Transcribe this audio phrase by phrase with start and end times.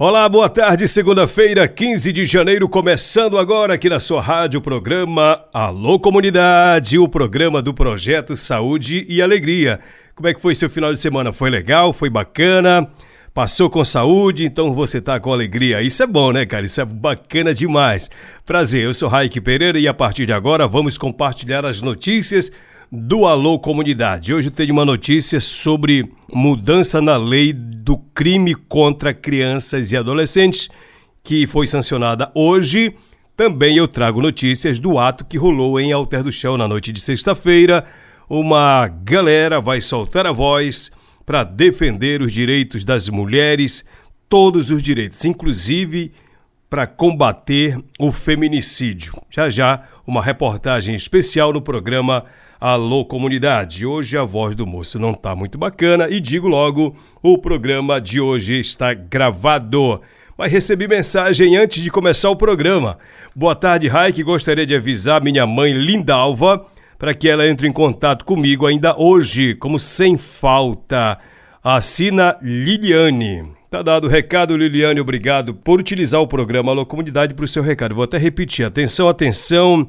[0.00, 5.98] Olá, boa tarde, segunda-feira, 15 de janeiro, começando agora aqui na sua rádio, programa Alô
[5.98, 9.80] Comunidade, o programa do Projeto Saúde e Alegria.
[10.14, 11.32] Como é que foi seu final de semana?
[11.32, 11.92] Foi legal?
[11.92, 12.88] Foi bacana?
[13.34, 15.82] Passou com saúde, então você tá com alegria.
[15.82, 16.64] Isso é bom, né, cara?
[16.64, 18.08] Isso é bacana demais.
[18.46, 22.52] Prazer, eu sou Raik Pereira e a partir de agora vamos compartilhar as notícias
[22.90, 24.32] do Alô Comunidade.
[24.32, 30.70] Hoje eu tenho uma notícia sobre mudança na lei do crime contra crianças e adolescentes,
[31.22, 32.94] que foi sancionada hoje.
[33.36, 37.00] Também eu trago notícias do ato que rolou em Alter do Chão na noite de
[37.00, 37.84] sexta-feira.
[38.28, 40.90] Uma galera vai soltar a voz
[41.26, 43.84] para defender os direitos das mulheres,
[44.30, 46.10] todos os direitos, inclusive
[46.70, 49.14] para combater o feminicídio.
[49.30, 52.24] Já já, uma reportagem especial no programa
[52.60, 53.86] Alô Comunidade.
[53.86, 58.20] Hoje a voz do moço não está muito bacana e digo logo, o programa de
[58.20, 60.00] hoje está gravado.
[60.36, 62.98] Mas recebi mensagem antes de começar o programa.
[63.34, 64.20] Boa tarde, Raik.
[64.24, 66.66] Gostaria de avisar minha mãe Lindalva
[66.98, 71.16] para que ela entre em contato comigo ainda hoje, como sem falta.
[71.62, 73.52] Assina Liliane.
[73.70, 74.98] Tá dado o recado, Liliane.
[75.00, 77.94] Obrigado por utilizar o programa Alô Comunidade para o seu recado.
[77.94, 78.66] Vou até repetir.
[78.66, 79.88] Atenção, atenção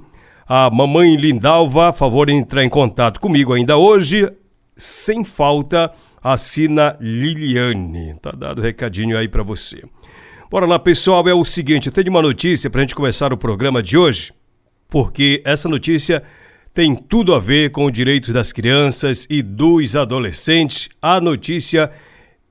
[0.51, 4.27] a mamãe Lindalva, a favor de entrar em contato comigo ainda hoje,
[4.75, 5.93] sem falta,
[6.23, 8.15] assina Liliane.
[8.19, 9.83] Tá dado o recadinho aí para você.
[10.49, 13.37] Bora lá, pessoal, é o seguinte, eu tenho uma notícia para a gente começar o
[13.37, 14.33] programa de hoje,
[14.89, 16.23] porque essa notícia
[16.73, 20.89] tem tudo a ver com o direito das crianças e dos adolescentes.
[20.99, 21.91] A notícia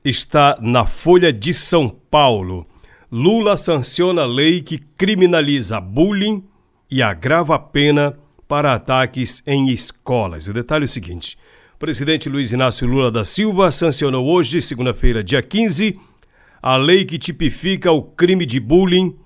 [0.04, 2.64] está na Folha de São Paulo.
[3.10, 6.44] Lula sanciona lei que criminaliza bullying
[6.90, 10.48] e agrava a pena para ataques em escolas.
[10.48, 11.36] O detalhe é o seguinte:
[11.74, 15.98] o presidente Luiz Inácio Lula da Silva sancionou hoje, segunda-feira, dia 15,
[16.62, 19.16] a lei que tipifica o crime de bullying,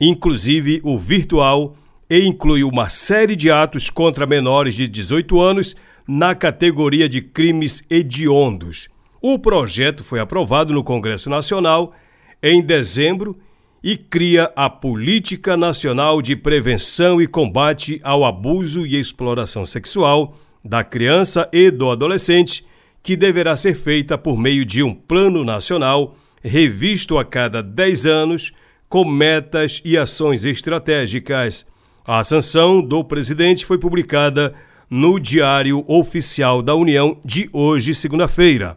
[0.00, 1.76] inclusive o virtual,
[2.08, 5.74] e inclui uma série de atos contra menores de 18 anos
[6.06, 8.88] na categoria de crimes hediondos.
[9.20, 11.92] O projeto foi aprovado no Congresso Nacional
[12.40, 13.36] em dezembro
[13.86, 20.82] e cria a Política Nacional de Prevenção e Combate ao Abuso e Exploração Sexual da
[20.82, 22.66] Criança e do Adolescente,
[23.00, 28.52] que deverá ser feita por meio de um plano nacional revisto a cada 10 anos,
[28.88, 31.64] com metas e ações estratégicas.
[32.04, 34.52] A sanção do presidente foi publicada
[34.90, 38.76] no Diário Oficial da União de hoje, segunda-feira.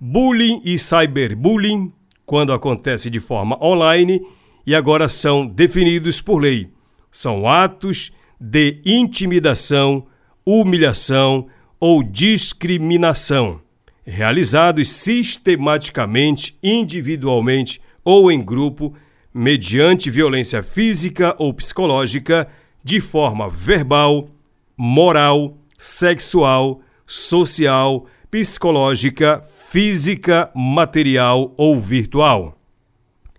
[0.00, 1.92] Bullying e cyberbullying
[2.28, 4.20] quando acontece de forma online
[4.66, 6.68] e agora são definidos por lei.
[7.10, 10.06] São atos de intimidação,
[10.44, 11.46] humilhação
[11.80, 13.62] ou discriminação,
[14.04, 18.94] realizados sistematicamente, individualmente ou em grupo,
[19.32, 22.46] mediante violência física ou psicológica,
[22.84, 24.28] de forma verbal,
[24.76, 32.58] moral, sexual, social, psicológica, física, material ou virtual.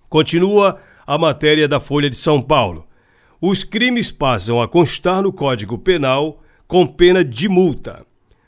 [0.09, 2.87] Continua a matéria da Folha de São Paulo.
[3.39, 8.05] Os crimes passam a constar no Código Penal com pena de multa.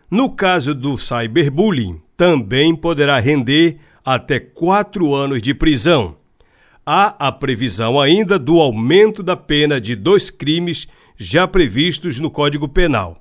[0.10, 6.18] No caso do cyberbullying, também poderá render até quatro anos de prisão.
[6.86, 12.68] Há a previsão ainda do aumento da pena de dois crimes já previstos no Código
[12.68, 13.21] Penal.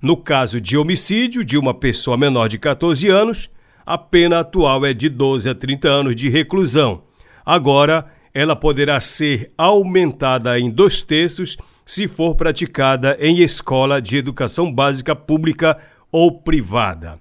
[0.00, 3.50] No caso de homicídio de uma pessoa menor de 14 anos,
[3.84, 7.02] a pena atual é de 12 a 30 anos de reclusão.
[7.44, 14.72] Agora, ela poderá ser aumentada em dois terços se for praticada em escola de educação
[14.72, 15.76] básica pública
[16.12, 17.18] ou privada.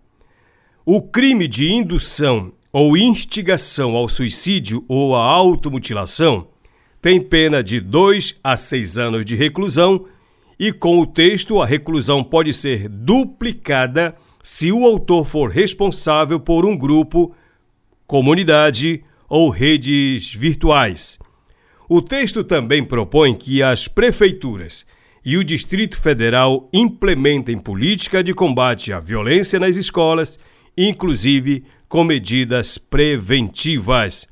[0.85, 6.49] O crime de indução ou instigação ao suicídio ou à automutilação
[7.01, 10.05] tem pena de 2 a 6 anos de reclusão
[10.59, 16.65] e com o texto, a reclusão pode ser duplicada se o autor for responsável por
[16.65, 17.35] um grupo,
[18.07, 21.19] comunidade ou redes virtuais.
[21.89, 24.85] O texto também propõe que as prefeituras
[25.23, 30.39] e o Distrito Federal implementem política de combate à violência nas escolas,
[30.77, 34.27] inclusive com medidas preventivas.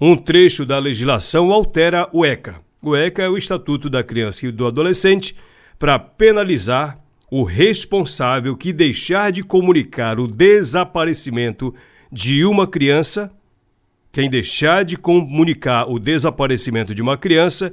[0.00, 2.67] Um trecho da legislação altera o ECA.
[2.96, 5.34] ECA é o Estatuto da Criança e do Adolescente
[5.78, 6.98] para penalizar
[7.30, 11.74] o responsável que deixar de comunicar o desaparecimento
[12.10, 13.30] de uma criança,
[14.10, 17.72] quem deixar de comunicar o desaparecimento de uma criança,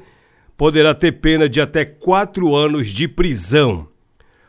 [0.58, 3.88] poderá ter pena de até quatro anos de prisão.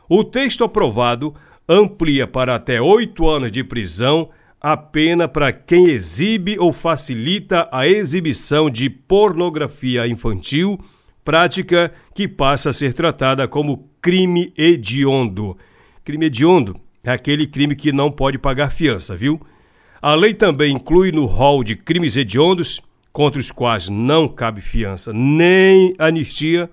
[0.08, 1.34] O texto aprovado
[1.68, 4.30] amplia para até oito anos de prisão
[4.68, 10.76] a pena para quem exibe ou facilita a exibição de pornografia infantil,
[11.24, 15.56] prática que passa a ser tratada como crime hediondo.
[16.02, 16.74] Crime hediondo
[17.04, 19.40] é aquele crime que não pode pagar fiança, viu?
[20.02, 22.82] A lei também inclui no rol de crimes hediondos,
[23.12, 26.68] contra os quais não cabe fiança nem anistia,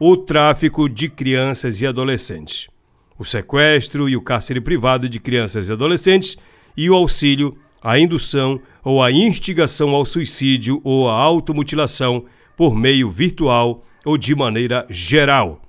[0.00, 2.68] o tráfico de crianças e adolescentes,
[3.18, 6.38] o sequestro e o cárcere privado de crianças e adolescentes
[6.76, 12.24] e o auxílio à indução ou à instigação ao suicídio ou à automutilação
[12.56, 15.60] por meio virtual ou de maneira geral.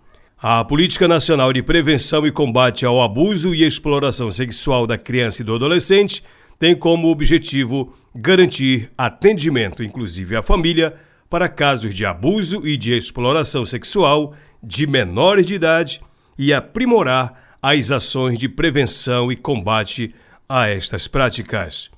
[0.42, 5.46] A Política Nacional de Prevenção e Combate ao Abuso e Exploração Sexual da Criança e
[5.46, 6.24] do Adolescente
[6.60, 10.94] tem como objetivo garantir atendimento, inclusive à família,
[11.30, 16.02] para casos de abuso e de exploração sexual de menores de idade
[16.38, 20.14] e aprimorar as ações de prevenção e combate
[20.48, 21.92] a estas práticas.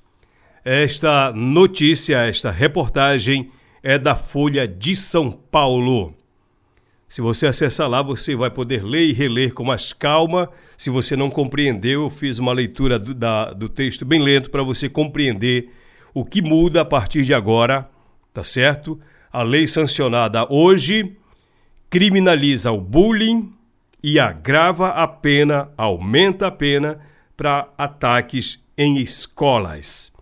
[0.64, 3.50] Esta notícia, esta reportagem
[3.82, 6.14] é da Folha de São Paulo.
[7.06, 10.50] Se você acessar lá, você vai poder ler e reler com mais calma.
[10.76, 14.62] Se você não compreendeu, eu fiz uma leitura do, da, do texto bem lento para
[14.62, 15.70] você compreender
[16.12, 17.88] o que muda a partir de agora,
[18.34, 19.00] tá certo?
[19.32, 21.16] A lei sancionada hoje
[21.88, 23.54] criminaliza o bullying
[24.02, 27.00] e agrava a pena, aumenta a pena
[27.38, 30.12] para ataques em escolas.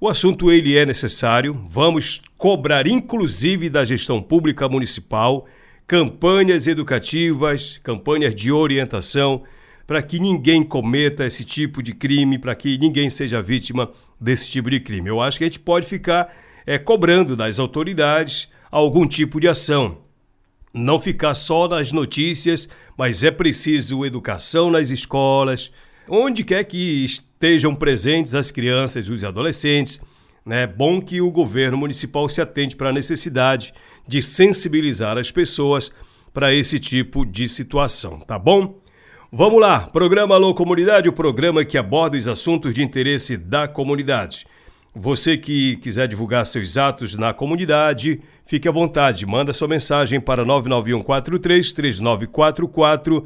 [0.00, 5.44] O assunto ele é necessário, vamos cobrar inclusive da gestão pública municipal
[5.88, 9.42] campanhas educativas, campanhas de orientação
[9.88, 14.70] para que ninguém cometa esse tipo de crime, para que ninguém seja vítima desse tipo
[14.70, 15.08] de crime.
[15.08, 16.32] Eu acho que a gente pode ficar
[16.64, 19.98] é, cobrando das autoridades algum tipo de ação.
[20.72, 25.72] Não ficar só nas notícias, mas é preciso educação nas escolas,
[26.08, 30.00] onde quer que estejam presentes as crianças e os adolescentes.
[30.46, 33.72] É bom que o governo municipal se atente para a necessidade
[34.06, 35.92] de sensibilizar as pessoas
[36.32, 38.80] para esse tipo de situação, tá bom?
[39.30, 44.46] Vamos lá, programa Alô Comunidade, o programa que aborda os assuntos de interesse da comunidade.
[44.94, 50.44] Você que quiser divulgar seus atos na comunidade, fique à vontade, manda sua mensagem para
[50.44, 53.24] 99143 3944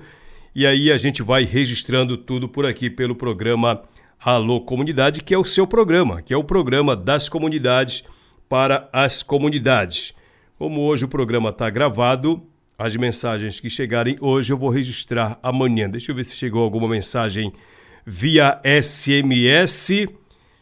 [0.56, 3.82] e aí a gente vai registrando tudo por aqui pelo programa
[4.19, 8.05] Alô Comunidade, que é o seu programa, que é o programa das comunidades
[8.49, 10.14] para as comunidades.
[10.58, 12.43] Como hoje o programa está gravado,
[12.79, 15.90] as mensagens que chegarem hoje eu vou registrar amanhã.
[15.90, 17.52] Deixa eu ver se chegou alguma mensagem
[18.07, 20.09] via SMS.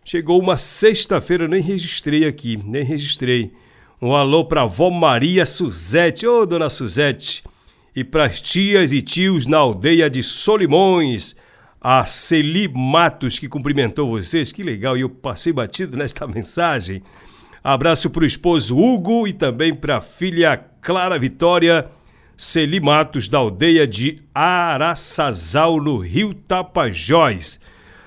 [0.04, 3.52] Chegou uma sexta-feira, nem registrei aqui, nem registrei.
[4.02, 7.45] Um alô para a vó Maria Suzete, ô oh, dona Suzete
[7.94, 11.36] e para as tias e tios na aldeia de Solimões,
[11.80, 17.02] a Celi Matos que cumprimentou vocês, que legal, e eu passei batido nesta mensagem.
[17.62, 21.88] Abraço para o esposo Hugo e também para a filha Clara Vitória,
[22.36, 27.60] Celi Matos, da aldeia de Araçazal, no Rio Tapajós.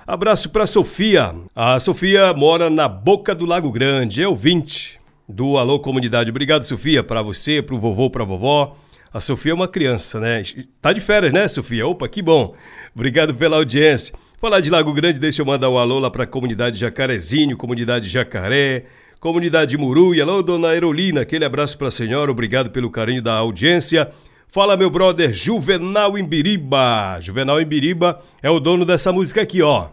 [0.05, 1.33] Abraço para Sofia.
[1.55, 6.29] A Sofia mora na Boca do Lago Grande, é ouvinte do Alô Comunidade.
[6.29, 8.75] Obrigado, Sofia, para você, para o vovô, para a vovó.
[9.13, 10.41] A Sofia é uma criança, né?
[10.81, 11.87] Tá de férias, né, Sofia?
[11.87, 12.53] Opa, que bom.
[12.93, 14.13] Obrigado pela audiência.
[14.39, 18.07] Falar de Lago Grande, deixa eu mandar um alô lá para a comunidade Jacarezinho, comunidade
[18.07, 18.85] Jacaré,
[19.19, 20.13] comunidade Muru.
[20.13, 24.11] E alô, dona Aerolina, aquele abraço para a senhora, obrigado pelo carinho da audiência.
[24.47, 27.17] Fala, meu brother Juvenal Imbiriba.
[27.19, 29.89] Juvenal Imbiriba é o dono dessa música aqui, ó.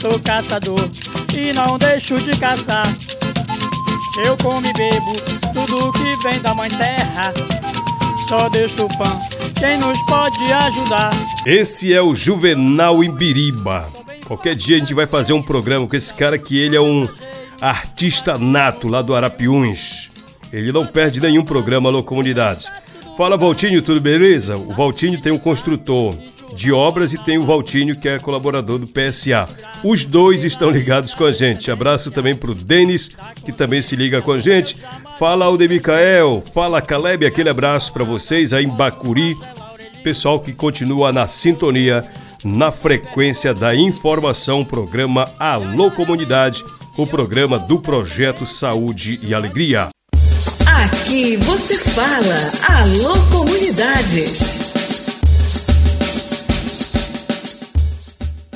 [0.00, 0.88] Sou caçador
[1.36, 2.86] e não deixo de caçar.
[4.24, 5.16] Eu como e bebo
[5.52, 7.32] tudo que vem da mãe terra.
[8.28, 9.20] só deixa o pão.
[9.58, 11.10] Quem nos pode ajudar?
[11.44, 13.92] Esse é o Juvenal Imbiriba.
[14.26, 17.06] Qualquer dia a gente vai fazer um programa com esse cara que ele é um
[17.60, 20.10] artista nato lá do Arapiuns.
[20.52, 22.66] Ele não perde nenhum programa Alô Comunidade.
[23.16, 24.58] Fala Valtinho, tudo beleza?
[24.58, 26.14] O Valtinho tem um construtor
[26.54, 29.48] de obras e tem o Valtinho que é colaborador do PSA.
[29.82, 31.70] Os dois estão ligados com a gente.
[31.70, 34.76] Abraço também para o Denis, que também se liga com a gente.
[35.18, 39.34] Fala Aldemicael, fala Caleb, aquele abraço para vocês aí em Bacuri.
[40.04, 42.04] Pessoal que continua na sintonia,
[42.44, 46.62] na frequência da informação, programa Alô Comunidade,
[46.98, 49.88] o programa do Projeto Saúde e Alegria.
[51.06, 54.74] Aqui você fala, alô comunidades.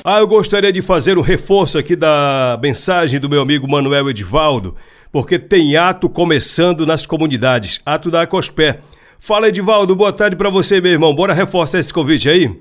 [0.03, 4.75] Ah, eu gostaria de fazer um reforço aqui da mensagem do meu amigo Manuel Edivaldo,
[5.13, 8.79] porque tem ato começando nas comunidades, ato da Acospé.
[9.17, 11.15] Fala Edivaldo, boa tarde para você, meu irmão.
[11.15, 12.53] Bora reforçar esse convite aí?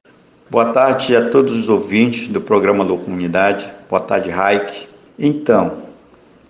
[0.49, 3.67] Boa tarde a todos os ouvintes do programa da Comunidade.
[3.89, 4.87] Boa tarde, Raik.
[5.19, 5.79] Então,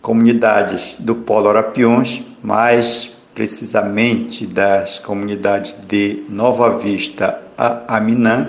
[0.03, 8.49] comunidades do Polo Arapiões, mais precisamente das comunidades de Nova Vista a Aminã,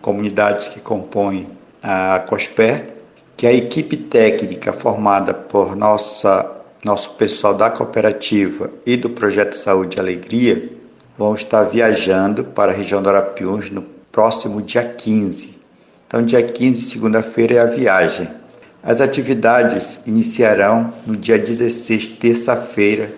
[0.00, 1.48] comunidades que compõem
[1.82, 2.94] a COSPER,
[3.36, 6.50] que a equipe técnica formada por nossa,
[6.84, 10.72] nosso pessoal da cooperativa e do Projeto Saúde e Alegria
[11.16, 15.58] vão estar viajando para a região do Arapiuns no próximo dia 15.
[16.06, 18.28] Então, dia 15, segunda-feira, é a viagem.
[18.82, 23.10] As atividades iniciarão no dia 16, terça-feira,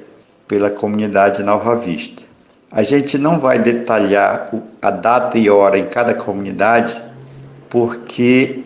[0.50, 2.24] pela comunidade Nova Vista.
[2.72, 4.50] A gente não vai detalhar
[4.82, 7.00] a data e hora em cada comunidade,
[7.68, 8.64] porque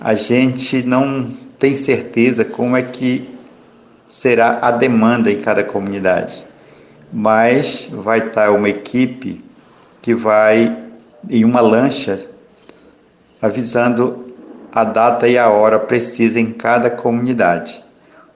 [0.00, 1.24] a gente não
[1.56, 3.32] tem certeza como é que
[4.08, 6.44] será a demanda em cada comunidade.
[7.12, 9.40] Mas vai estar uma equipe
[10.02, 10.76] que vai
[11.30, 12.26] em uma lancha
[13.40, 14.34] avisando
[14.72, 17.83] a data e a hora precisa em cada comunidade.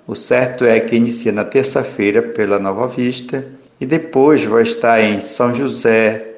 [0.08, 3.46] O certo é que inicia na terça-feira pela Nova Vista
[3.78, 6.28] e depois vai estar em São José,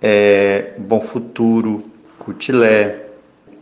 [0.00, 1.82] é, Bom Futuro,
[2.18, 3.08] Cutilé,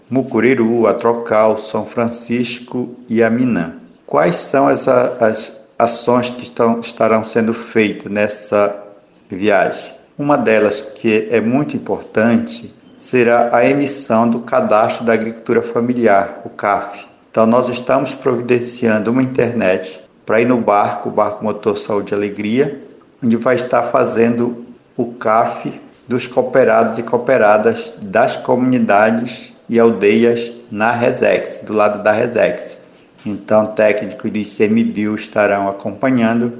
[0.08, 3.74] Mucuriru, Atrocal, São Francisco e Aminã.
[4.06, 8.80] Quais são as, as ações que estão, estarão sendo feitas nessa
[9.28, 9.92] viagem?
[10.16, 16.48] Uma delas, que é muito importante, será a emissão do Cadastro da Agricultura Familiar, o
[16.48, 17.07] CAF.
[17.38, 22.16] Então, nós estamos providenciando uma internet para ir no barco, o Barco Motor Saúde e
[22.16, 22.82] Alegria,
[23.22, 24.66] onde vai estar fazendo
[24.96, 25.72] o CAF
[26.08, 32.76] dos cooperados e cooperadas das comunidades e aldeias na Resex, do lado da Resex.
[33.24, 36.54] Então, técnicos de ICMBio estarão acompanhando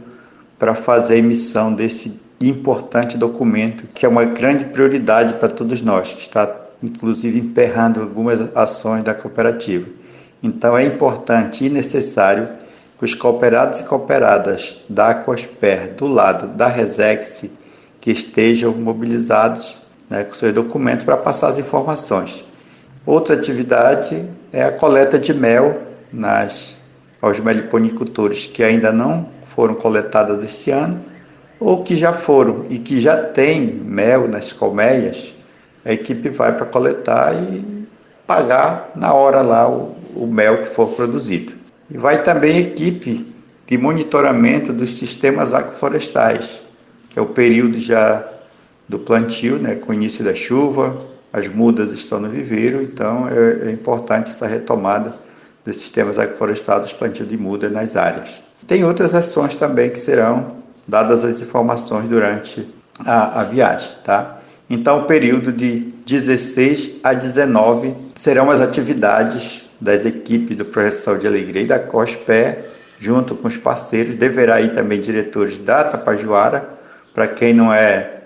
[0.61, 6.15] para fazer a emissão desse importante documento, que é uma grande prioridade para todos nós,
[6.15, 9.98] que está inclusive emperrando algumas ações da cooperativa.
[10.43, 12.49] Então, é importante e necessário
[12.99, 17.45] que os cooperados e cooperadas da Aquasper do lado da Resex
[18.01, 19.77] que estejam mobilizados
[20.09, 22.45] né, com seus documentos para passar as informações.
[23.05, 25.81] Outra atividade é a coleta de mel
[26.13, 26.77] nas,
[27.21, 31.05] aos meliponicultores que ainda não foram coletadas este ano
[31.61, 35.35] ou que já foram e que já tem mel nas colmeias,
[35.85, 37.87] a equipe vai para coletar e
[38.27, 41.53] pagar na hora lá o, o mel que for produzido.
[41.91, 43.27] E vai também equipe
[43.67, 46.63] de monitoramento dos sistemas agroflorestais,
[47.11, 48.27] que é o período já
[48.89, 50.99] do plantio, né, com o início da chuva,
[51.33, 55.15] as mudas estão no viveiro, então é, é importante essa retomada
[55.65, 58.41] dos sistemas agroflorestais, plantio de muda nas áreas.
[58.67, 62.67] Tem outras ações também que serão dadas as informações durante
[63.01, 64.39] a, a viagem, tá?
[64.71, 71.25] Então, o período de 16 a 19 serão as atividades das equipes do Projeto Saúde
[71.25, 72.57] e Alegria e da COSPE,
[72.99, 74.17] junto com os parceiros.
[74.17, 76.69] Deverá ir também diretores da Tapajuara,
[77.15, 78.19] para quem não é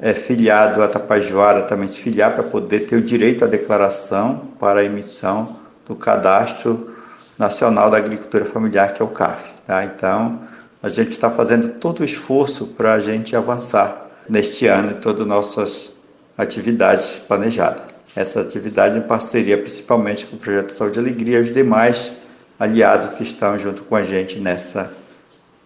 [0.00, 4.80] é, filiado a Tapajoara também se filiar para poder ter o direito à declaração para
[4.80, 6.94] a emissão do Cadastro
[7.38, 9.50] Nacional da Agricultura Familiar, que é o CAF.
[9.66, 9.84] Tá?
[9.84, 10.40] Então,
[10.82, 15.22] a gente está fazendo todo o esforço para a gente avançar neste ano em todas
[15.22, 15.90] as nossas
[16.36, 17.87] atividades planejadas.
[18.16, 22.12] Essa atividade em parceria principalmente com o Projeto Saúde e Alegria e os demais
[22.58, 24.92] aliados que estão junto com a gente nessa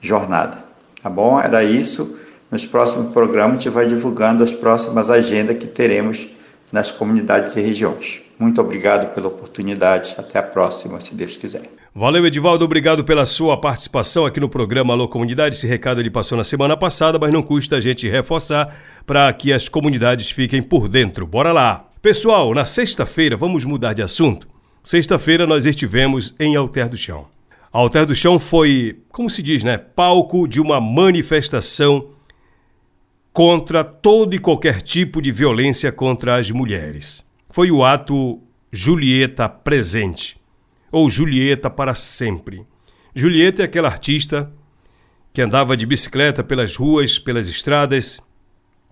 [0.01, 0.59] jornada.
[1.03, 1.41] Tá bom?
[1.41, 2.19] Era isso.
[2.51, 6.29] Nos próximos programas, a gente vai divulgando as próximas agendas que teremos
[6.71, 8.21] nas comunidades e regiões.
[8.39, 10.15] Muito obrigado pela oportunidade.
[10.19, 11.63] Até a próxima, se Deus quiser.
[11.95, 12.65] Valeu, Edivaldo.
[12.65, 15.57] Obrigado pela sua participação aqui no programa Alô Comunidade.
[15.57, 18.75] Esse recado ele passou na semana passada, mas não custa a gente reforçar
[19.07, 21.27] para que as comunidades fiquem por dentro.
[21.27, 21.92] Bora lá!
[22.03, 24.49] Pessoal, na sexta-feira, vamos mudar de assunto.
[24.83, 27.29] Sexta-feira nós estivemos em Alter do Chão.
[27.71, 29.79] Alter do Chão foi, como se diz, né?
[29.79, 32.09] Palco de uma manifestação
[33.33, 37.25] contra todo e qualquer tipo de violência contra as mulheres.
[37.49, 38.41] Foi o ato
[38.73, 40.37] Julieta Presente,
[40.91, 42.67] ou Julieta para sempre.
[43.15, 44.53] Julieta é aquela artista
[45.33, 48.21] que andava de bicicleta pelas ruas, pelas estradas,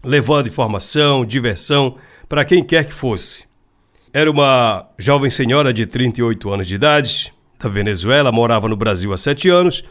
[0.04, 1.96] levando informação, diversão
[2.30, 3.44] para quem quer que fosse.
[4.12, 9.18] Era uma jovem senhora de 38 anos de idade, da Venezuela, morava no Brasil há
[9.18, 9.82] sete anos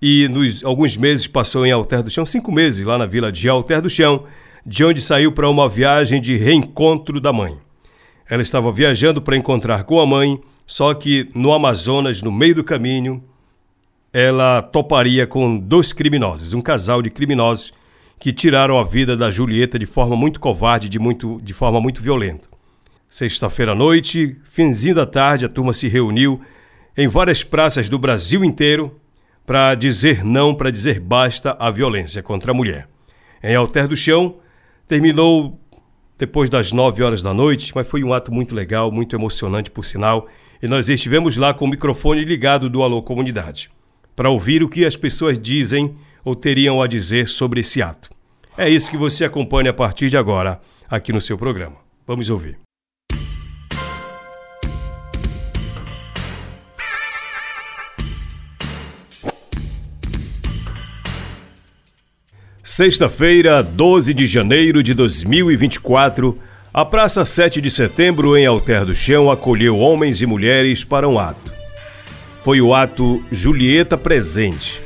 [0.00, 3.48] e nos alguns meses passou em Alter do Chão, cinco meses lá na vila de
[3.48, 4.24] Alter do Chão,
[4.64, 7.58] de onde saiu para uma viagem de reencontro da mãe.
[8.30, 12.62] Ela estava viajando para encontrar com a mãe, só que no Amazonas, no meio do
[12.62, 13.24] caminho,
[14.12, 17.72] ela toparia com dois criminosos, um casal de criminosos
[18.22, 22.00] que tiraram a vida da Julieta de forma muito covarde, de, muito, de forma muito
[22.00, 22.46] violenta.
[23.08, 26.40] Sexta-feira à noite, finzinho da tarde, a turma se reuniu
[26.96, 28.96] em várias praças do Brasil inteiro
[29.44, 32.88] para dizer não, para dizer basta à violência contra a mulher.
[33.42, 34.36] Em Alter do Chão,
[34.86, 35.60] terminou
[36.16, 39.84] depois das nove horas da noite, mas foi um ato muito legal, muito emocionante, por
[39.84, 40.28] sinal,
[40.62, 43.68] e nós estivemos lá com o microfone ligado do Alô Comunidade,
[44.14, 48.10] para ouvir o que as pessoas dizem ou teriam a dizer sobre esse ato.
[48.56, 51.76] É isso que você acompanha a partir de agora, aqui no seu programa.
[52.06, 52.58] Vamos ouvir.
[62.62, 66.38] Sexta-feira, 12 de janeiro de 2024,
[66.72, 71.18] a Praça 7 de Setembro, em Alter do Chão, acolheu homens e mulheres para um
[71.18, 71.52] ato.
[72.42, 74.80] Foi o ato Julieta Presente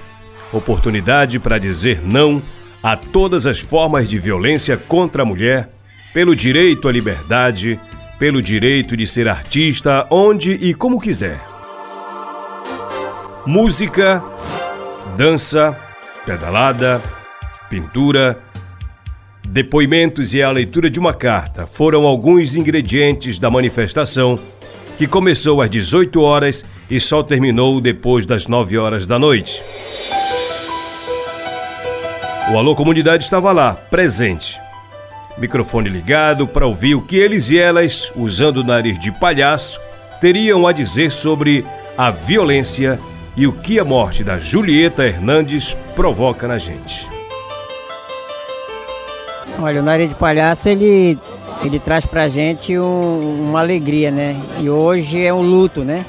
[0.57, 2.43] oportunidade para dizer não
[2.83, 5.69] a todas as formas de violência contra a mulher,
[6.13, 7.81] pelo direito à liberdade,
[8.19, 11.41] pelo direito de ser artista onde e como quiser.
[13.45, 14.23] Música,
[15.17, 15.77] dança,
[16.25, 17.03] pedalada,
[17.69, 18.41] pintura,
[19.49, 24.39] depoimentos e a leitura de uma carta foram alguns ingredientes da manifestação
[24.99, 29.63] que começou às 18 horas e só terminou depois das 9 horas da noite.
[32.49, 34.61] O Alô Comunidade estava lá, presente.
[35.37, 39.81] Microfone ligado para ouvir o que eles e elas, usando o nariz de palhaço,
[40.21, 41.67] teriam a dizer sobre
[41.99, 43.01] a violência
[43.37, 47.11] e o que a morte da Julieta Hernandes provoca na gente.
[49.59, 51.19] Olha, o nariz de palhaço ele,
[51.65, 54.37] ele traz pra gente um, uma alegria, né?
[54.61, 56.07] E hoje é um luto, né?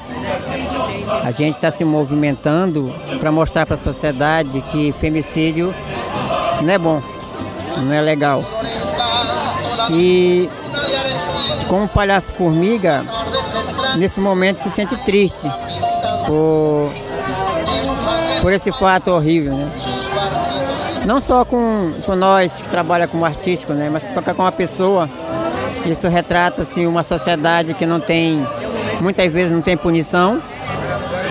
[1.24, 5.74] A gente está se movimentando para mostrar para a sociedade que femicídio
[6.62, 7.02] não é bom,
[7.78, 8.42] não é legal.
[9.90, 10.48] E
[11.68, 13.04] como palhaço formiga,
[13.96, 15.50] nesse momento se sente triste
[16.26, 16.92] por,
[18.40, 19.70] por esse fato horrível, né?
[21.06, 23.88] Não só com, com nós que trabalham como artístico, né?
[23.90, 25.08] Mas com uma pessoa.
[25.86, 28.46] Isso retrata assim, uma sociedade que não tem,
[29.00, 30.42] muitas vezes não tem punição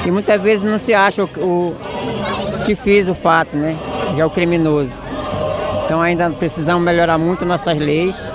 [0.03, 1.75] e muitas vezes não se acha o, o
[2.65, 3.75] que fez o fato, né?
[4.15, 4.89] Que é o criminoso.
[5.87, 8.29] Então ainda precisamos melhorar muito nossas leis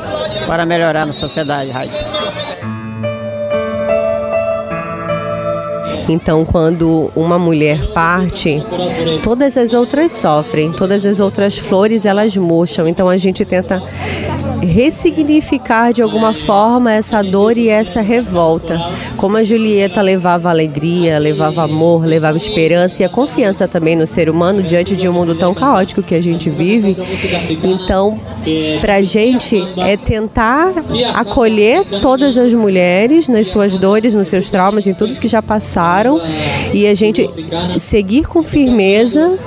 [0.46, 1.70] para melhorar a sociedade.
[6.08, 8.56] Então, quando uma mulher parte,
[9.22, 12.88] todas as outras sofrem, todas as outras flores elas murcham.
[12.88, 13.82] Então, a gente tenta
[14.62, 18.80] ressignificar de alguma forma essa dor e essa revolta.
[19.16, 24.28] Como a Julieta levava alegria, levava amor, levava esperança e a confiança também no ser
[24.28, 26.96] humano diante de um mundo tão caótico que a gente vive.
[27.62, 28.18] Então,
[28.80, 30.72] para a gente é tentar
[31.14, 36.20] acolher todas as mulheres nas suas dores, nos seus traumas, em tudo que já passaram
[36.72, 37.28] e a gente
[37.78, 39.38] seguir com firmeza,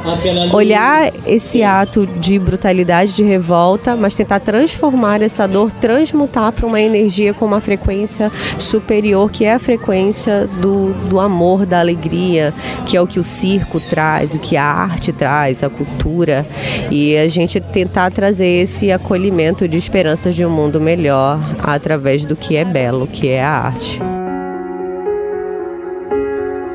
[0.53, 6.65] olhar esse ato de brutalidade, de revolta, mas tentar transformar transformar essa dor, transmutar para
[6.65, 12.54] uma energia com uma frequência superior, que é a frequência do, do amor, da alegria,
[12.86, 16.45] que é o que o circo traz, o que a arte traz, a cultura.
[16.91, 22.36] E a gente tentar trazer esse acolhimento de esperanças de um mundo melhor através do
[22.36, 24.00] que é belo, que é a arte.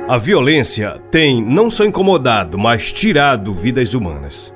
[0.08, 4.52] A violência tem não só incomodado, mas tirado vidas humanas.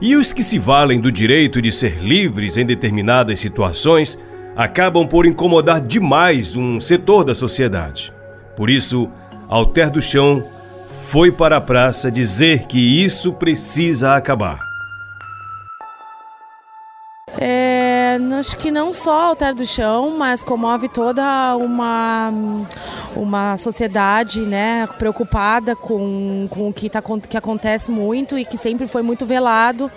[0.00, 4.18] E os que se valem do direito de ser livres em determinadas situações
[4.56, 8.12] acabam por incomodar demais um setor da sociedade.
[8.56, 9.10] Por isso,
[9.48, 10.42] Alter do Chão
[10.88, 14.58] foi para a praça dizer que isso precisa acabar.
[17.38, 22.32] É, acho que não só Altar do Chão, mas comove toda uma,
[23.16, 28.86] uma sociedade né, preocupada com, com o que, tá, que acontece muito e que sempre
[28.86, 29.90] foi muito velado.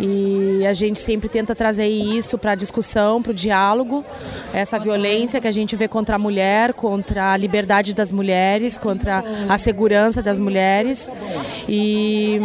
[0.00, 4.04] E a gente sempre tenta trazer isso para a discussão, para o diálogo,
[4.52, 9.22] essa violência que a gente vê contra a mulher, contra a liberdade das mulheres, contra
[9.48, 11.10] a segurança das mulheres.
[11.68, 12.40] E,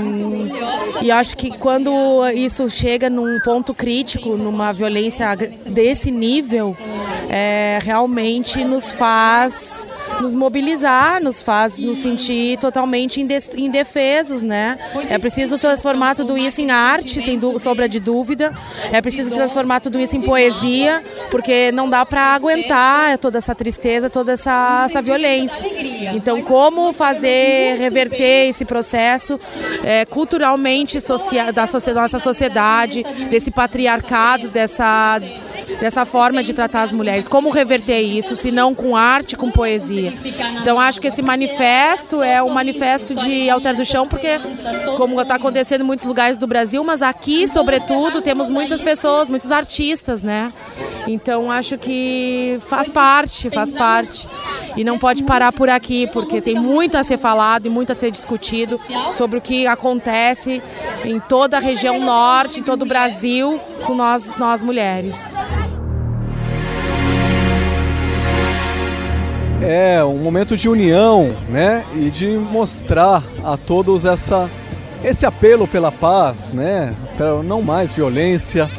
[1.01, 1.91] e acho que quando
[2.35, 6.77] isso chega num ponto crítico, numa violência desse nível,
[7.29, 9.86] é, realmente nos faz
[10.21, 14.77] nos mobilizar, nos faz nos sentir totalmente indefesos, né?
[15.09, 18.53] É preciso transformar tudo isso em arte, sem sombra de dúvida.
[18.91, 24.09] É preciso transformar tudo isso em poesia, porque não dá para aguentar toda essa tristeza,
[24.09, 25.65] toda essa, essa violência.
[26.13, 29.39] Então, como fazer reverter esse processo
[29.83, 30.97] é, culturalmente
[31.53, 35.19] da nossa sociedade, desse patriarcado, dessa
[35.79, 37.27] dessa forma de tratar as mulheres.
[37.27, 39.76] Como reverter isso, se não com arte, com poesia?
[40.61, 44.39] Então acho que esse manifesto é um manifesto de Alter do Chão, porque
[44.95, 49.51] como está acontecendo em muitos lugares do Brasil, mas aqui, sobretudo, temos muitas pessoas, muitos
[49.51, 50.51] artistas, né?
[51.07, 54.27] Então acho que faz parte, faz parte.
[54.75, 57.95] E não pode parar por aqui, porque tem muito a ser falado e muito a
[57.95, 58.79] ser discutido
[59.11, 60.61] sobre o que acontece
[61.03, 65.33] em toda a região norte, em todo o Brasil, com nós, nós mulheres.
[69.61, 71.83] É um momento de união, né?
[71.95, 74.49] E de mostrar a todos essa,
[75.03, 76.93] esse apelo pela paz, né?
[77.17, 78.69] Para não mais violência.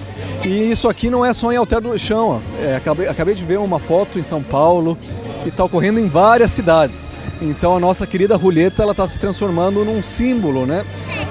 [0.45, 2.41] E isso aqui não é só em Alter do Chão.
[2.62, 4.97] É, acabei, acabei de ver uma foto em São Paulo
[5.43, 7.09] que está ocorrendo em várias cidades.
[7.43, 10.85] Então a nossa querida Ruleta ela está se transformando num símbolo, né?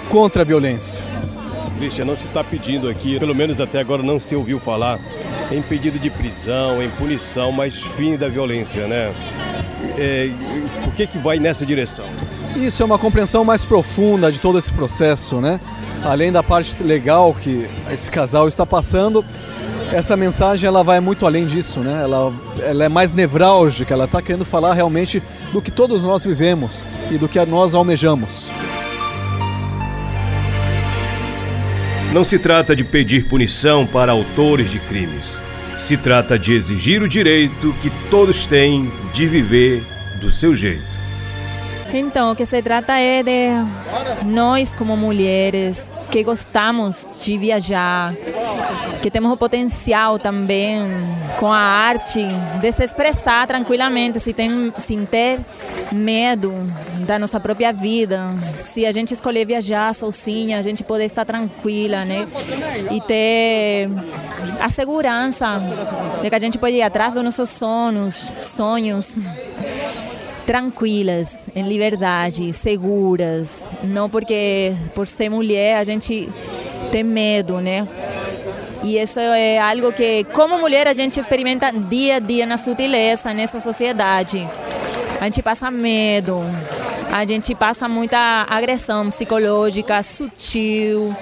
[0.10, 1.06] Contra a violência.
[1.78, 5.00] Christian, não se está pedindo aqui, pelo menos até agora não se ouviu falar,
[5.52, 9.14] em pedido de prisão, em punição, mas fim da violência, né?
[9.98, 10.30] É,
[10.84, 12.06] por que, que vai nessa direção?
[12.56, 15.60] Isso é uma compreensão mais profunda de todo esse processo, né?
[16.04, 19.24] Além da parte legal que esse casal está passando,
[19.92, 22.02] essa mensagem ela vai muito além disso, né?
[22.04, 26.86] Ela, ela é mais nevrálgica, ela está querendo falar realmente do que todos nós vivemos
[27.12, 28.50] e do que nós almejamos.
[32.14, 35.42] Não se trata de pedir punição para autores de crimes.
[35.76, 39.84] Se trata de exigir o direito que todos têm de viver
[40.22, 40.97] do seu jeito.
[41.94, 43.50] Então, o que se trata é de
[44.26, 48.14] nós, como mulheres, que gostamos de viajar,
[49.02, 50.82] que temos o potencial também
[51.40, 52.26] com a arte
[52.60, 55.40] de se expressar tranquilamente, sem ter, sem ter
[55.92, 56.54] medo
[57.06, 58.22] da nossa própria vida.
[58.58, 62.28] Se a gente escolher viajar sozinha, a gente poder estar tranquila, né?
[62.92, 63.90] E ter
[64.60, 65.62] a segurança
[66.22, 69.14] de que a gente pode ir atrás dos nossos sonhos, sonhos
[70.48, 73.70] tranquilas, em liberdade, seguras.
[73.84, 76.30] Não porque por ser mulher a gente
[76.90, 77.86] tem medo, né?
[78.82, 83.34] E isso é algo que, como mulher, a gente experimenta dia a dia na sutileza
[83.34, 84.48] nessa sociedade.
[85.20, 86.40] A gente passa medo,
[87.12, 91.14] a gente passa muita agressão psicológica sutil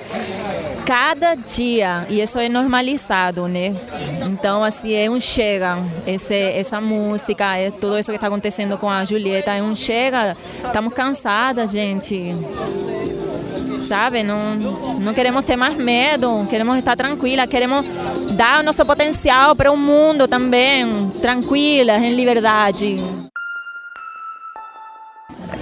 [0.86, 3.76] cada dia e isso é normalizado, né?
[4.30, 8.89] Então assim é um chega, esse, essa música, é tudo isso que está acontecendo com
[8.89, 10.38] a Julieta é um chega.
[10.54, 12.36] Estamos cansadas, gente.
[13.88, 14.56] Sabe, não,
[15.00, 17.86] não queremos ter mais medo, queremos estar tranquila, queremos
[18.32, 20.88] dar o nosso potencial para o mundo também,
[21.21, 22.98] tranquilas, em liberdade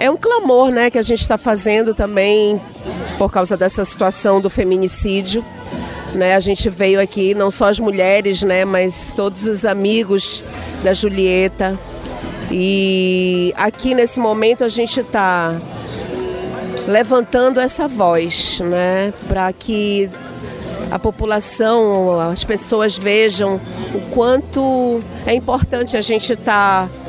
[0.03, 2.59] é um clamor né, que a gente está fazendo também
[3.17, 5.41] por causa dessa situação do feminicídio.
[6.13, 10.43] Né, a gente veio aqui, não só as mulheres, né, mas todos os amigos
[10.83, 11.79] da Julieta.
[12.51, 15.57] E aqui nesse momento a gente está
[16.85, 20.09] levantando essa voz, né, para que
[20.91, 23.55] a população, as pessoas vejam
[23.95, 27.02] o quanto é importante a gente estar tá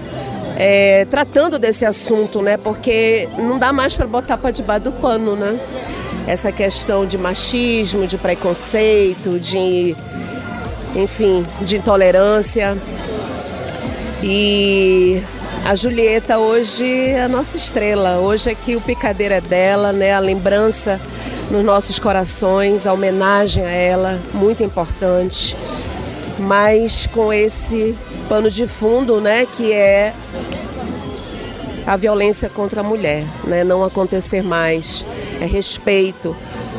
[0.56, 2.56] é, tratando desse assunto, né?
[2.56, 5.58] Porque não dá mais para botar para debaixo do pano, né?
[6.26, 9.96] Essa questão de machismo, de preconceito, de
[10.94, 12.76] enfim, de intolerância.
[14.22, 15.22] E
[15.66, 18.18] a Julieta hoje é a nossa estrela.
[18.18, 20.12] Hoje aqui o picadeira é dela, né?
[20.12, 21.00] A lembrança
[21.50, 25.56] nos nossos corações, a homenagem a ela, muito importante.
[26.38, 27.94] Mas com esse
[28.28, 30.12] pano de fundo, né, que é
[31.86, 33.62] a violência contra a mulher, né?
[33.62, 35.04] Não acontecer mais.
[35.40, 36.34] É respeito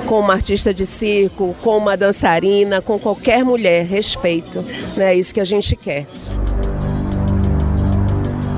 [0.06, 4.64] com uma artista de circo, com uma dançarina, com qualquer mulher, respeito.
[4.98, 5.14] Né?
[5.14, 6.06] É isso que a gente quer.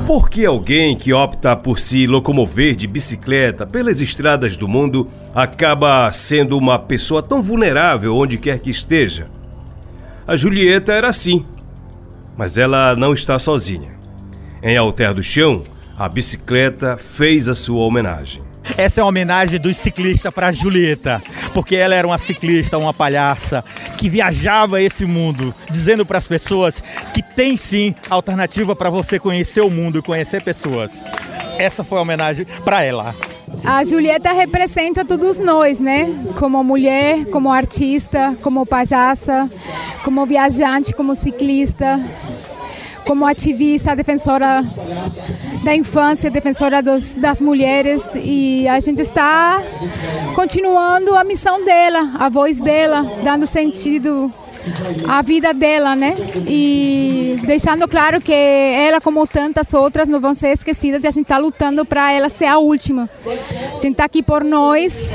[0.05, 6.09] Por que alguém que opta por se locomover de bicicleta pelas estradas do mundo acaba
[6.13, 9.27] sendo uma pessoa tão vulnerável onde quer que esteja?
[10.27, 11.41] A Julieta era assim,
[12.35, 13.97] mas ela não está sozinha.
[14.61, 15.63] Em Alter do Chão,
[15.97, 18.43] a bicicleta fez a sua homenagem.
[18.77, 23.63] Essa é uma homenagem dos ciclistas para Julieta, porque ela era uma ciclista, uma palhaça
[23.97, 29.61] que viajava esse mundo, dizendo para as pessoas que tem sim alternativa para você conhecer
[29.61, 31.05] o mundo e conhecer pessoas.
[31.57, 33.15] Essa foi a homenagem para ela.
[33.65, 36.07] A Julieta representa todos nós, né?
[36.37, 39.49] Como mulher, como artista, como palhaça,
[40.07, 41.99] como viajante, como ciclista,
[43.05, 44.63] como ativista, defensora
[45.65, 48.11] da infância, defensora dos, das mulheres.
[48.15, 49.61] E a gente está
[50.33, 54.31] continuando a missão dela, a voz dela, dando sentido
[55.07, 56.13] à vida dela, né?
[56.47, 61.23] E deixando claro que ela, como tantas outras, não vão ser esquecidas e a gente
[61.25, 63.09] está lutando para ela ser a última.
[63.25, 65.11] A gente está aqui por nós,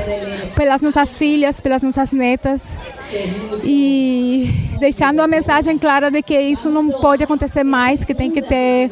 [0.55, 2.73] pelas nossas filhas, pelas nossas netas
[3.62, 8.43] e deixando a mensagem clara de que isso não pode acontecer mais, que tem que
[8.43, 8.91] ter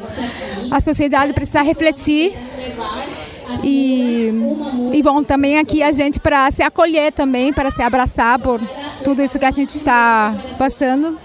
[0.71, 2.33] a sociedade precisa refletir
[3.63, 4.33] e,
[4.93, 8.61] e bom também aqui a gente para se acolher também, para se abraçar por
[9.05, 11.19] tudo isso que a gente está passando.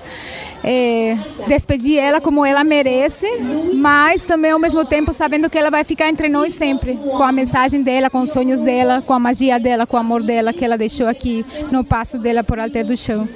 [0.67, 1.15] É,
[1.47, 3.27] despedir ela como ela merece,
[3.75, 7.31] mas também ao mesmo tempo sabendo que ela vai ficar entre nós sempre, com a
[7.31, 10.65] mensagem dela, com os sonhos dela, com a magia dela, com o amor dela que
[10.65, 13.29] ela deixou aqui no passo dela por Alter do Chão.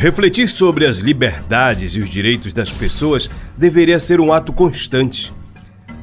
[0.00, 5.30] Refletir sobre as liberdades e os direitos das pessoas deveria ser um ato constante.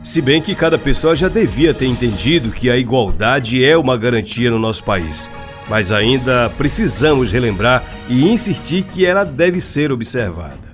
[0.03, 4.51] Se bem que cada pessoa já devia ter entendido que a igualdade é uma garantia
[4.51, 5.27] no nosso país
[5.69, 10.67] mas ainda precisamos relembrar e insistir que ela deve ser observada.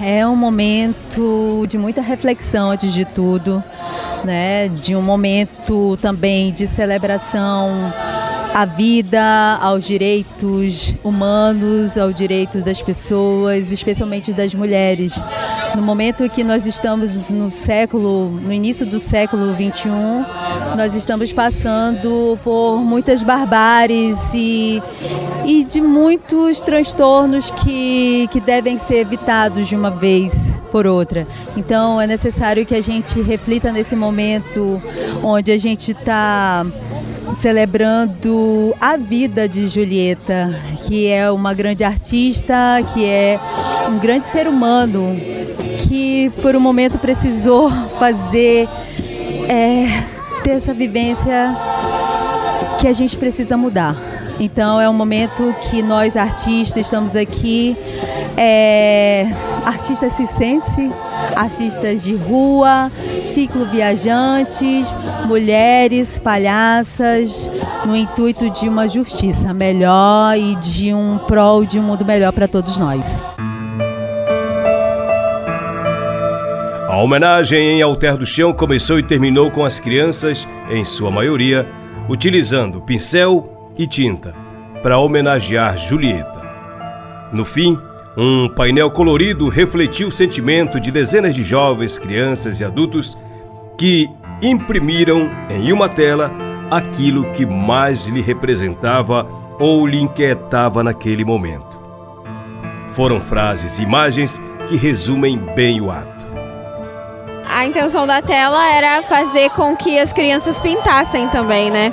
[0.00, 3.62] É um momento de muita reflexão antes de tudo,
[4.24, 4.68] né?
[4.68, 7.70] De um momento também de celebração
[8.56, 15.12] à vida, aos direitos humanos, aos direitos das pessoas, especialmente das mulheres.
[15.74, 20.24] No momento que nós estamos no século, no início do século 21,
[20.74, 24.82] nós estamos passando por muitas barbáries e,
[25.44, 31.26] e de muitos transtornos que, que devem ser evitados de uma vez por outra.
[31.58, 34.80] Então é necessário que a gente reflita nesse momento
[35.22, 36.64] onde a gente está
[37.34, 40.54] celebrando a vida de Julieta,
[40.86, 42.54] que é uma grande artista,
[42.94, 43.38] que é
[43.88, 45.16] um grande ser humano,
[45.88, 48.68] que por um momento precisou fazer
[49.48, 49.86] é,
[50.42, 51.56] ter essa vivência
[52.80, 53.96] que a gente precisa mudar.
[54.38, 57.76] Então é um momento que nós artistas estamos aqui,
[58.36, 59.26] é,
[59.66, 60.92] artistas cicense,
[61.34, 62.90] artistas de rua,
[63.24, 64.94] ciclo viajantes,
[65.26, 67.50] mulheres, palhaças,
[67.84, 72.46] no intuito de uma justiça melhor e de um prol de um mundo melhor para
[72.46, 73.22] todos nós.
[76.88, 81.68] A homenagem em Alter do Chão começou e terminou com as crianças, em sua maioria,
[82.08, 84.32] utilizando pincel e tinta
[84.82, 86.46] para homenagear Julieta.
[87.32, 87.76] No fim,
[88.16, 93.16] um painel colorido refletiu o sentimento de dezenas de jovens, crianças e adultos
[93.76, 94.08] que
[94.42, 96.32] imprimiram em uma tela
[96.70, 99.26] aquilo que mais lhe representava
[99.58, 101.78] ou lhe inquietava naquele momento.
[102.88, 106.15] Foram frases e imagens que resumem bem o ato.
[107.56, 111.90] A intenção da tela era fazer com que as crianças pintassem também, né?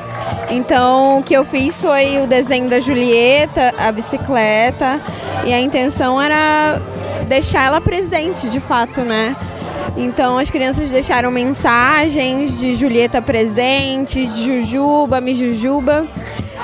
[0.50, 5.00] Então, o que eu fiz foi o desenho da Julieta, a bicicleta,
[5.46, 6.82] e a intenção era
[7.30, 9.38] deixar ela presente, de fato, né?
[9.96, 16.08] Então, as crianças deixaram mensagens de Julieta presente, de Jujuba, me Jujuba,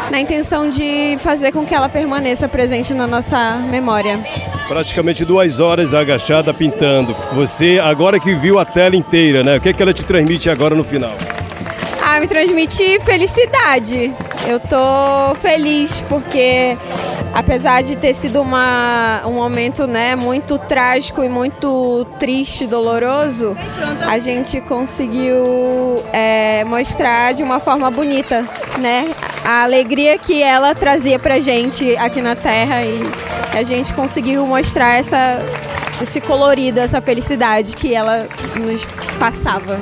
[0.09, 4.19] na intenção de fazer com que ela permaneça presente na nossa memória.
[4.67, 7.15] Praticamente duas horas agachada pintando.
[7.33, 9.57] Você, agora que viu a tela inteira, né?
[9.57, 11.13] O que, é que ela te transmite agora no final?
[12.01, 14.11] Ah, me transmite felicidade.
[14.47, 16.75] Eu tô feliz porque
[17.33, 23.55] apesar de ter sido uma, um momento né, muito trágico e muito triste, doloroso,
[24.07, 28.47] a gente conseguiu é, mostrar de uma forma bonita
[28.79, 29.09] né,
[29.43, 32.99] a alegria que ela trazia pra gente aqui na Terra e
[33.57, 35.39] a gente conseguiu mostrar essa,
[36.01, 38.85] esse colorido, essa felicidade que ela nos
[39.19, 39.79] passava.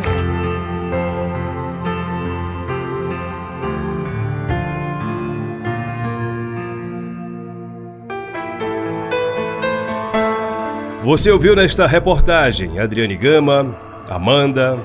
[11.07, 13.73] Você ouviu nesta reportagem Adriane Gama,
[14.09, 14.77] Amanda,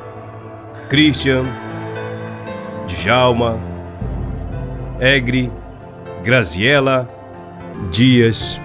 [0.89, 1.45] Christian,
[2.87, 3.59] Djalma,
[5.01, 5.51] Egre,
[6.23, 7.11] Graziela,
[7.91, 8.61] Dias,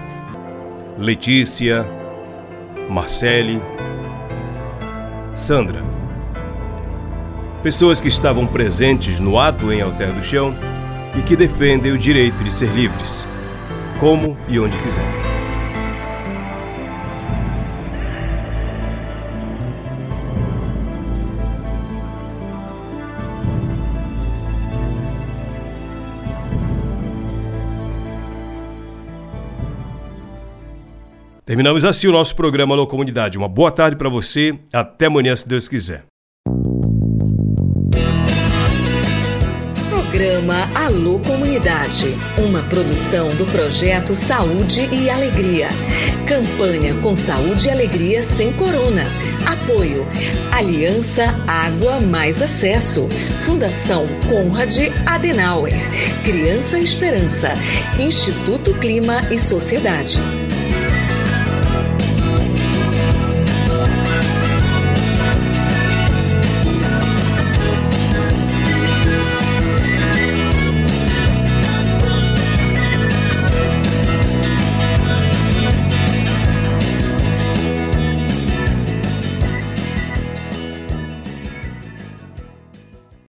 [0.96, 1.84] Letícia,
[2.88, 3.60] Marcele,
[5.34, 5.82] Sandra.
[7.60, 10.54] Pessoas que estavam presentes no ato em Alter do Chão
[11.18, 13.26] e que defendem o direito de ser livres,
[13.98, 15.27] como e onde quiserem.
[31.48, 33.38] Terminamos assim o nosso programa Alô Comunidade.
[33.38, 34.58] Uma boa tarde para você.
[34.70, 36.04] Até amanhã, se Deus quiser.
[39.88, 42.04] Programa Alô Comunidade,
[42.36, 45.68] uma produção do projeto Saúde e Alegria.
[46.26, 49.04] Campanha com Saúde e Alegria sem Corona.
[49.46, 50.06] Apoio:
[50.52, 53.08] Aliança Água Mais Acesso.
[53.46, 55.72] Fundação Conrad Adenauer.
[56.24, 57.48] Criança Esperança.
[57.98, 60.20] Instituto Clima e Sociedade.